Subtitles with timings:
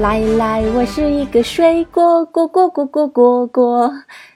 [0.00, 3.92] 来来，我是一个水果果果果果果果，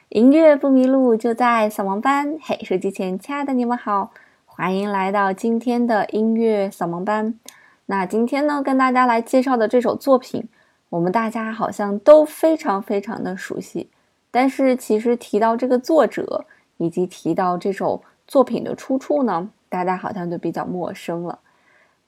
[0.08, 2.36] 音乐不迷路就在扫盲班。
[2.42, 4.10] 嘿，手机前亲爱的你们好，
[4.44, 7.38] 欢迎来到今天的音乐扫盲班。
[7.86, 10.48] 那今天呢，跟大家来介绍的这首作品，
[10.88, 13.88] 我们大家好像都非常非常的熟悉，
[14.32, 16.44] 但是其实提到这个作者
[16.78, 21.38] 以及提到这首作品的出处呢，大家好像就比较陌生了。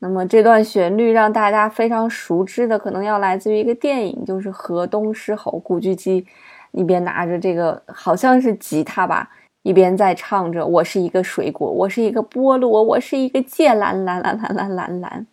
[0.05, 5.53] 那么这段旋律让大家非常熟知的，可能要来自于一个电影，就是《河东狮吼》。
[5.63, 6.27] 古巨基
[6.73, 9.31] 一边拿着这个好像是吉他吧，
[9.63, 15.27] 一边在唱着：“我是一个水果，我是一个菠萝，我是一个芥蓝蓝蓝蓝蓝蓝蓝。”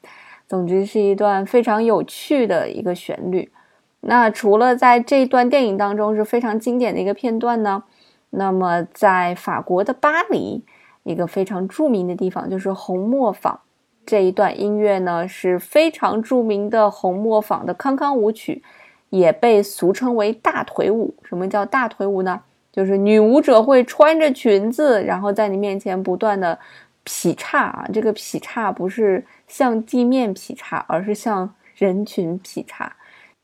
[0.48, 3.52] 总之是一段非常有趣的一个旋律。
[4.00, 7.84] 那除了在这段电影当中是非常经典的一个片段呢，
[8.30, 10.64] 那么在法国的巴黎，
[11.04, 13.60] 一个非常著名的地方就是红磨坊。
[14.06, 18.62] 这一段音乐呢是非常著名的红磨坊的康康舞曲，
[19.10, 21.14] 也被俗称为大腿舞。
[21.24, 22.42] 什么叫大腿舞呢？
[22.74, 26.58] 就是女舞者会穿着裙子，然后在你面前不断的
[27.04, 27.86] 劈叉啊。
[27.94, 32.92] 这个劈叉不是向地面劈叉，而是向人群劈叉。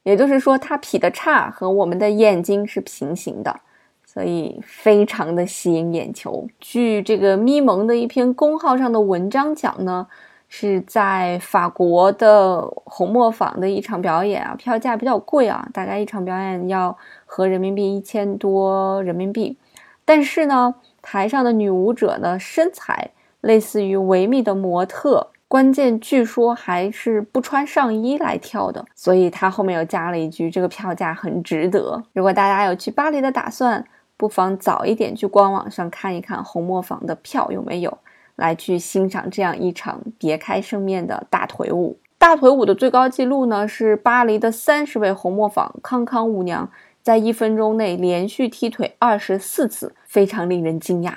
[0.04, 3.58] 也就是说，它劈的叉和我们的眼睛是平行的，
[4.06, 6.48] 所以非常的吸引眼球。
[6.60, 10.08] 据这个咪蒙的一篇公号上的文章讲呢。
[10.50, 19.58] 是在法国的红磨坊的一场表演啊，票价比较贵啊，大概一场表演要合人民币一千多人民币。
[20.06, 32.02] 但是呢，台上的女舞者呢，身材类似于维密的模特，关键据说还是不穿上衣来跳的，所以他后面又加了一句：这个票价很值得。
[32.14, 33.86] 如果大家有去巴黎的打算，
[34.16, 37.98] 不妨早一点去官网上看一看红磨坊的票有没有。
[38.38, 41.98] 来去欣赏这样一场别开生面的大腿舞。
[42.18, 46.68] 大腿舞的最高纪录呢，是巴黎的三十位红磨坊康康舞娘
[47.04, 51.14] 在一分钟内连续踢腿二十四次，非常令人惊讶。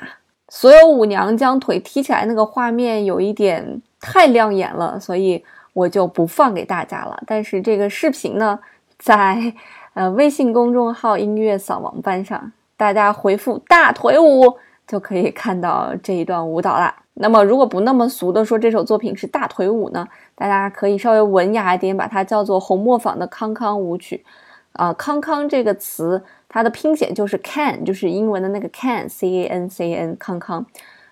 [0.48, 5.42] 所有舞娘将腿踢起来那个画面有一点太亮眼了，所以
[5.72, 7.22] 我就不放给大家了。
[7.26, 8.58] 但是这个视频呢，
[8.98, 9.54] 在
[9.94, 14.56] 呃微信公众号音乐扫盲班上，大家回复大腿舞
[14.86, 16.94] 就可以看到这一段舞蹈啦。
[17.22, 20.08] 那么，如果不那么俗的说这首作品是大腿舞呢？
[20.34, 24.24] 大家可以稍微文雅一点，把它叫做红磨坊的康康舞曲。
[24.72, 30.64] 啊，康康这个词，它的拼写就是 can，就是英文的那个 can，c a n c a n，康康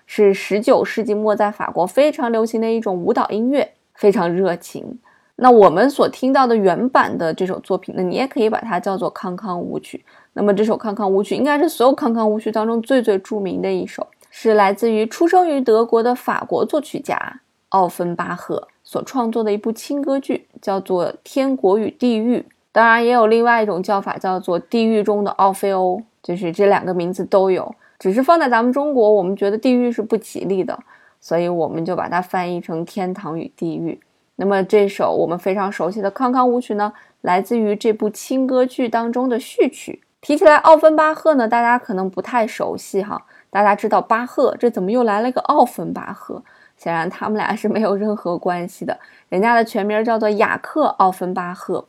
[0.07, 4.97] 是十九世纪末在法国非常流行的一种舞蹈音乐，非常热情。
[5.35, 10.03] 那我们所听到的原版的这首作品呢，你也可以把它叫做康康舞曲。
[10.33, 14.07] 那么这首康康舞曲应该是所有康康舞曲当中最最著名的一首。
[14.29, 22.37] 是来自于出生于德国的法国作曲家奥芬巴赫所创作的一部轻歌剧，叫做《天国与地狱》。
[22.71, 27.73] 当然，也有另外一种叫法，叫做《地狱中的奥菲欧》，就是这两个名字都有。
[27.97, 30.79] 只是放在咱们中国，我们觉得地狱是不吉利的，
[31.19, 33.91] 所以我们就把它翻译成《天堂与地狱》。
[34.37, 40.01] 那么这首我们非常熟悉的康康舞曲呢，来自于这部轻歌剧当中的序曲。
[40.21, 43.25] 提起来奥芬巴赫呢，大家可能不太熟悉哈。
[43.49, 46.43] 大家知道巴赫，这怎么又来了一个奥芬巴赫？
[46.77, 48.97] 显然他们俩是没有任何关系的。
[49.27, 51.85] 人家的全名叫做雅克·奥芬巴赫。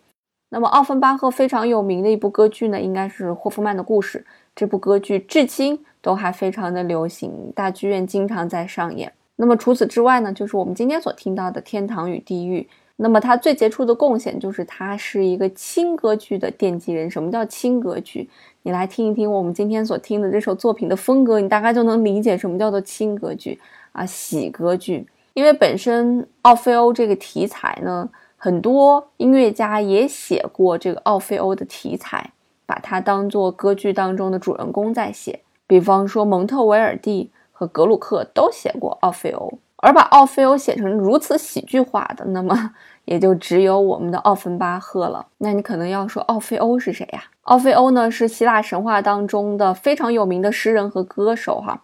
[0.48, 4.26] 那么奥芬巴赫非常有名的一部歌剧呢，应该是霍夫曼的故事。
[4.56, 9.12] 这部歌剧至今都还非常的流行，大剧院经常在上演。
[9.36, 12.62] 那么除此之外呢，就是我们今天所听到的《天堂与地狱》。
[13.02, 17.10] 那么他最杰出的贡献就是他是一个轻歌剧的奠基人。
[17.10, 18.28] 什么叫轻歌剧？
[18.62, 23.58] 你来听一听我们今天所听的这首作品的风格，你大概就能理解什么叫做轻歌剧
[23.92, 25.06] 啊，喜歌剧。
[25.32, 28.06] 因为本身奥菲欧这个题材呢，
[28.36, 32.30] 很多音乐家也写过这个奥菲欧的题材，
[32.66, 35.40] 把它当做歌剧当中的主人公在写。
[35.66, 42.72] 比方说，蒙特维尔第和格鲁克都写过奥菲欧，而把奥菲欧写成如此喜剧化的，那么
[43.04, 45.26] 也就只有我们的奥芬巴赫了。
[45.38, 47.22] 那你可能要说，奥菲欧是谁呀？
[47.42, 51.82] 奥菲欧呢，是希腊神话当中的非常有名的诗人和歌手，哈，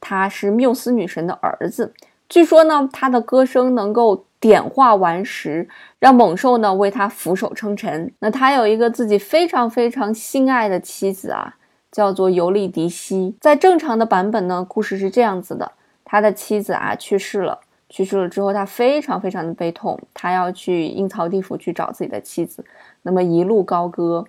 [0.00, 1.92] 他是缪斯女神的儿子。
[2.28, 5.68] 据说呢，他的歌声能够点化顽石，
[5.98, 8.12] 让猛兽呢为他俯首称臣。
[8.20, 11.54] 那他有一个自己非常非常心爱的妻子啊。
[11.90, 15.72] 叫做尤利迪西，在正常的版本呢，故事是这样子的：
[16.10, 17.60] 他的妻子啊去世了，
[17.90, 22.64] 去世了之后，他非常非常的悲痛，他要去阴曹地府去找自己的妻子，
[23.02, 24.24] 那么一路高歌，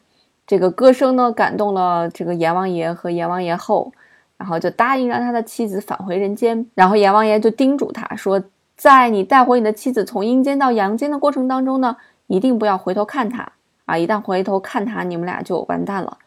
[0.45, 3.93] 这个歌声呢感动了这个阎王爷和阎王爷后，
[4.37, 8.43] 然后就答应让他的妻子返回人间，然后阎王爷就叮嘱他说，
[8.75, 11.95] 在你带回你的妻子从阴间到阳间的过程当中呢，
[12.27, 13.49] 一定不要回头看他
[13.85, 16.17] 啊，一旦回头看他，你们俩就完蛋了。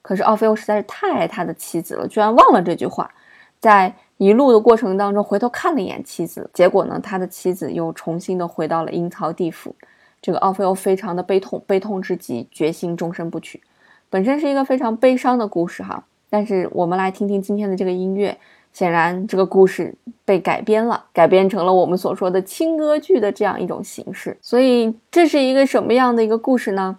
[0.00, 3.08] 可是奥菲欧实在是太爱他的妻子了，居然忘了这句话，
[3.60, 9.74] 在一路的过程当中回头看了一眼妻子，结果呢，他的妻子又重新的回到了阴曹地府。
[10.20, 13.60] 这个奥菲欧非常的悲痛，悲痛至极，决心终身不娶。
[14.08, 18.38] 本身是一个非常悲伤的故事哈，但是我们来听听今天的这个音乐，
[18.72, 19.92] 显然这个故事
[20.24, 24.38] 被改编了，改编成了我们所说的轻歌剧的这样一种形式。
[24.40, 26.96] 所以这是一个什么样的一个故事呢？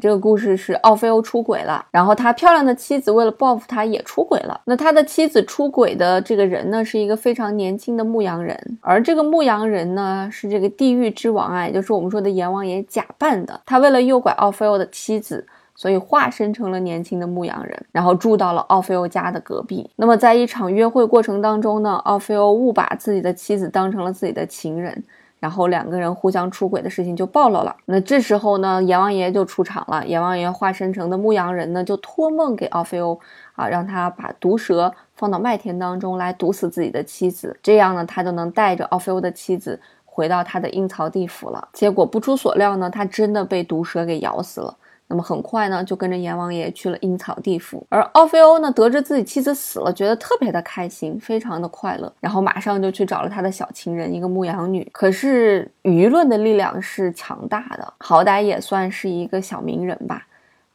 [0.00, 4.60] 这个故事是奥菲欧出轨了，然后他漂亮的妻子为了报复他也出轨了。
[4.64, 13.60] 那他的妻子出轨的这个人呢，是一个非常年轻的牧羊人，而这个牧羊人呢，是这个地狱之王啊，也就是我们说的阎王爷假扮的。
[13.66, 19.88] 他为了诱拐奥菲欧的妻子，所以化身成了年轻的牧羊人，然后住到了奥菲欧家的隔壁。
[19.96, 25.04] 那么在一场约会过程当中呢，奥菲欧误把自己的妻子当成了自己的情人。
[25.42, 27.74] 然后两个人互相出轨的事情就暴露了。
[27.86, 30.06] 那这时候呢，阎王爷就出场了。
[30.06, 33.18] 阎王爷化身成的牧羊人呢，就托梦给奥菲欧
[33.56, 37.58] 啊，让他把毒蛇放到麦田当中来毒死自己的妻子。
[37.60, 41.68] 这样呢，他就能带着奥菲欧的妻子回到他的阴曹地府了。
[41.72, 44.72] 结果不出所料呢，他真的被毒蛇给咬死了。
[45.12, 47.86] 那么很快呢，就跟着阎王爷去了阴曹地府。
[47.90, 54.88] 而奥菲欧呢，得知自己妻子死了，觉得特别的开心，非常的快乐，然后马上就去找了他的小情人，一个牧羊女。
[54.90, 60.26] 可是舆论的力量是强大的，好歹也算是一个小名人吧，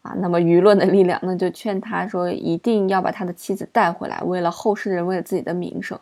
[0.03, 5.99] 啊，那么舆论的力量呢，就劝他说一定要把他的妻子带回来，为了后世人，为了自己的名声，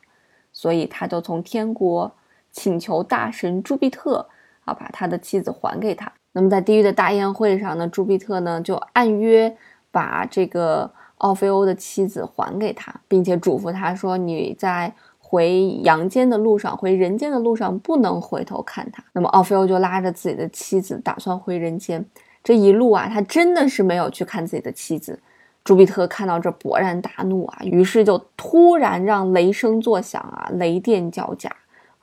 [0.51, 2.13] 所以他就从天国
[2.51, 4.27] 请求大神朱庇特
[4.65, 6.11] 啊，把他的妻子还给他。
[6.37, 9.55] 那么在地狱的大宴会上呢，朱庇特呢就按约
[9.89, 22.05] 把这个奥菲欧的妻子还给他，并且嘱咐他说：“你在回阳间的路上，回人间的路上不能回头看他。”那么奥菲欧就拉着自己的妻子，打算回人间。
[22.43, 25.17] 这一路啊，他真的是没有去看自己的妻子。
[25.63, 31.49] 朱庇特看到这勃然大怒啊，于是就突然让雷声作响啊，雷电交加。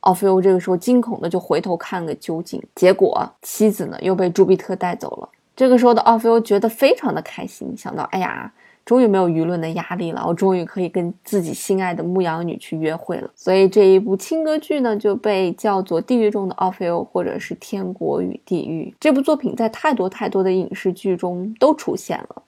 [0.03, 5.29] 奥菲欧这个时候惊恐的就回头看个究竟，结果妻子呢又被朱庇特带走了。
[5.55, 8.51] 这个时候的奥菲欧觉得非常的开心，想到哎呀，
[8.85, 13.31] 终于没有舆论的压力了，我终于可以跟自己心爱的牧羊女去约会了。
[13.37, 18.91] 所以这一部轻歌剧呢就被叫做《地狱中的奥菲欧》或者是《天国与地狱》。
[18.99, 22.43] 这部作品在太多太多的影视剧中都出现了，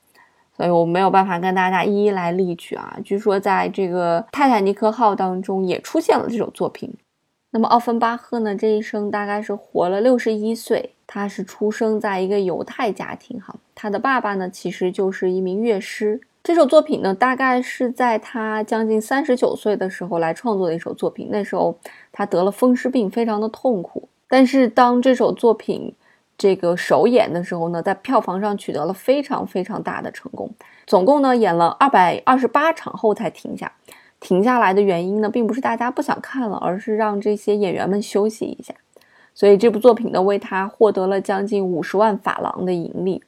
[0.56, 2.98] 所以我没有办法跟大家一一来例举啊。
[3.04, 6.92] 据说在这个《泰坦尼克号》当中也出现了这首作品。
[7.54, 8.52] 那么奥芬巴赫呢？
[8.56, 10.90] 这一生大概是活了六十一岁。
[11.06, 16.20] 他是出生在一个犹太家庭，哈，他的爸爸呢其实就是一名乐师。
[16.42, 21.28] 这首作品呢，大概是在他将近三十九岁的时候来创作的一首作品。
[21.30, 21.78] 那时候
[22.10, 24.08] 他得了风湿病，非常的痛苦。
[24.26, 25.94] 但是当这首作品
[26.36, 30.52] 这个首演的时候呢，在票房上取得了非常非常大的成功，
[30.88, 33.70] 总共呢演了二百二十八场后才停下。
[34.24, 38.72] 停下来的原因呢，并不是大家不想看了，而是让这些演员们休息一下。
[39.34, 43.22] 所以这部作品呢，为他获得了将近五十万法郎的盈利，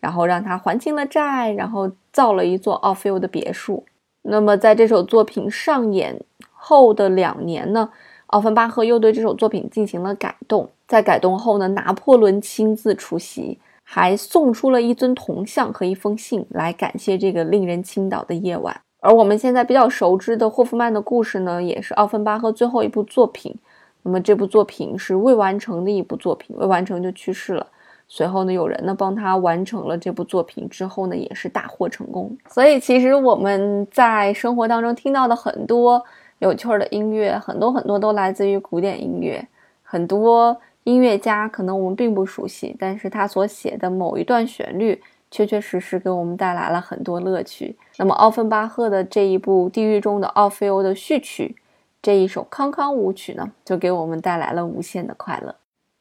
[0.00, 3.84] 然后让他还清了债，然后造了一座奥菲欧的别墅。
[4.22, 7.90] 那么在这首作品上演后的两年呢，
[8.26, 10.68] 奥芬巴赫又对这首作品进行了改动。
[10.88, 18.80] 在改动后呢，拿破仑亲自出席，还送出了一尊铜像和一封信来感谢这个令人倾倒的夜晚。
[19.00, 23.54] 而我们现在比较熟知的霍夫曼的故事呢，也是奥芬巴赫最后一部作品。
[24.02, 27.66] 那么这部作品是未完成的一部作品，未完成就去世了。
[28.08, 32.36] 随后呢，有人呢帮他完成了这部作品，之后呢也是大获成功。
[32.48, 36.02] 所以其实我们在生活当中听到的很多
[36.38, 39.46] 有趣的音乐，很多很多都来自于古典音乐，
[39.82, 45.00] 很多音乐家可能我们并不熟悉，但是他所写的某一段旋律，
[45.30, 47.76] 确确实实给我们带来了很多乐趣。
[47.98, 51.56] 那么奥芬巴赫的这一部《地狱中的奥菲欧》的序曲，
[52.02, 55.54] 这一首康康舞曲呢，就给我们带来了无限的快乐。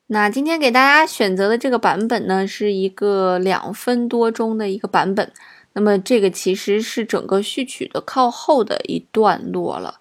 [0.07, 5.31] 那今天给大家选择的这个版本呢，是一个两分多钟的一个版本。
[5.73, 9.99] 那么这个其实是整个序曲的靠后的一段落了。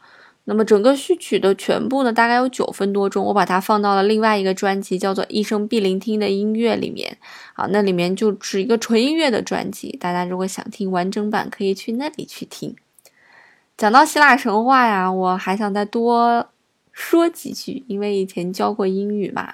[0.50, 7.18] 那么整个序曲的全部呢，大概有九分多钟，我把它放到了另外一个专辑，叫做《一生必聆听的音乐》里面。
[7.52, 12.74] 好，那里面就是一个纯音乐的专辑，大家如果想听完整版，可以去那里去听。
[13.76, 16.48] 讲到希腊神话呀，我还想再多
[16.92, 19.52] 说几句，因为以前教过英语嘛，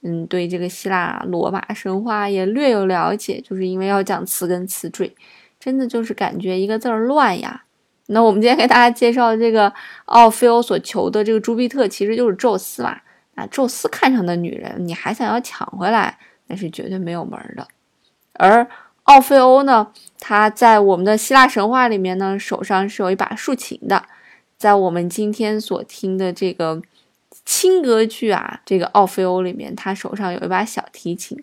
[0.00, 5.14] 嗯，对这个希腊罗马神话也略有了解，就是因为要讲词根词缀，
[5.60, 7.64] 真的就是感觉一个字儿乱呀。
[8.10, 9.72] 那我们今天给大家介绍的这个
[10.06, 13.00] 奥菲欧所求的这个朱庇特，其实就是宙斯嘛。
[13.36, 17.66] 啊，宙斯看上的女人，你还想要抢回来，那是绝对没有门的。
[18.32, 18.66] 而
[19.04, 24.04] 奥菲欧呢，他在我们的希腊神话里面呢，手上是有一把竖琴的。
[24.58, 26.82] 在我们今天所听的这个
[27.46, 31.42] 轻歌剧啊，这个奥菲欧里面，他手上有一把小提琴。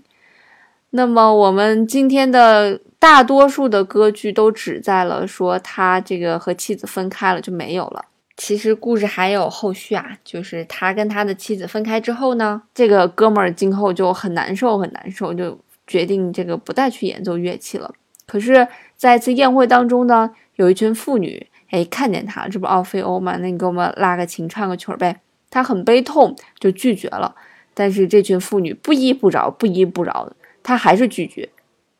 [0.91, 8.03] 那么我们今天的大多数的歌剧都指在了说他这个和妻子分开了就没有了。
[8.35, 17.89] 其实故事还有后续啊，就是他跟他的妻子分开之后呢，这个哥们儿今后就很难受很难受，就决定这个不再去演奏乐器了。
[18.25, 23.37] 可是，在一次宴会当中呢，有一群妇女哎看见他，这不奥菲欧吗？
[23.37, 25.21] 那你给我们拉个琴唱个曲儿呗。
[25.49, 27.33] 他很悲痛，就拒绝了。
[27.73, 30.35] 但是这群妇女不依不饶，不依不饶的。
[30.61, 31.47] 他还是拒绝，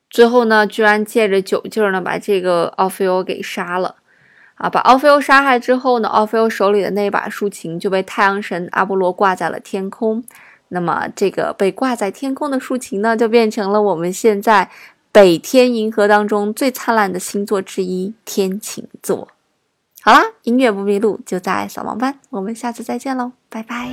[0.10, 3.96] 最后呢，居然借着酒劲儿呢，把这个奥菲欧给杀了，
[4.56, 10.24] 啊，把奥菲欧杀害之后呢，奥菲欧手里的那把竖琴就被太阳神阿波罗挂在了天空，
[10.70, 14.70] 那么这个被挂在天空的竖琴呢，就变成了我们现在
[15.12, 19.28] 北天银河当中最灿烂的星座之一——天琴座。
[20.02, 23.92] 好啦，音乐不迷路就在扫盲班，我们下次再见喽，拜拜。